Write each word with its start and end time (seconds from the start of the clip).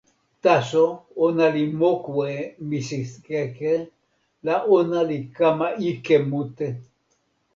taso 0.43 0.83
ona 1.25 1.47
li 1.55 1.63
moku 1.81 2.13
e 2.35 2.35
misikeke 2.69 3.71
la 4.45 4.55
ona 4.77 4.99
li 5.09 5.19
kama 5.37 5.67
ike 5.89 6.15
mute. 6.29 6.67